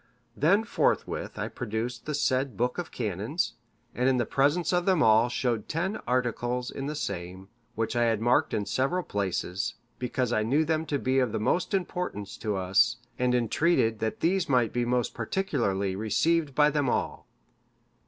[0.35, 3.53] Then forthwith I produced the said book of canons,(567)
[3.99, 8.05] and in the presence of them all showed ten articles in the same, which I
[8.05, 12.35] had marked in several places, because I knew them to be of the most importance
[12.37, 17.27] to us, and entreated that these might be most particularly received by them all.